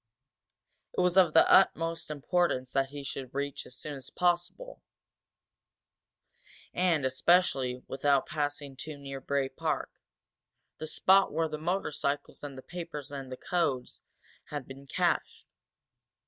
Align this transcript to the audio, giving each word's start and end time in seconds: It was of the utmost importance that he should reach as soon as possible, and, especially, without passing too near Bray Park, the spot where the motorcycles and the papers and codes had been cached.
It 0.97 0.99
was 1.01 1.15
of 1.15 1.33
the 1.35 1.47
utmost 1.47 2.09
importance 2.09 2.73
that 2.73 2.89
he 2.89 3.03
should 3.03 3.35
reach 3.35 3.67
as 3.67 3.77
soon 3.77 3.93
as 3.93 4.09
possible, 4.09 4.81
and, 6.73 7.05
especially, 7.05 7.83
without 7.87 8.25
passing 8.25 8.75
too 8.75 8.97
near 8.97 9.21
Bray 9.21 9.47
Park, 9.47 9.91
the 10.79 10.87
spot 10.87 11.31
where 11.31 11.47
the 11.47 11.59
motorcycles 11.59 12.43
and 12.43 12.57
the 12.57 12.63
papers 12.63 13.11
and 13.11 13.31
codes 13.47 14.01
had 14.45 14.65
been 14.67 14.87
cached. 14.87 15.45